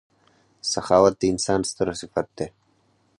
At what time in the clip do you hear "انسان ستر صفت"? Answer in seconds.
1.31-2.27